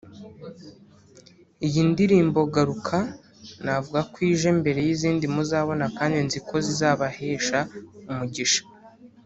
[1.65, 2.97] Iyi ndirimbo Garuka
[3.65, 7.57] navuga ko ije mbere y'izindi muzabona kandi nzi ko zizabahesha
[8.09, 8.63] umugisha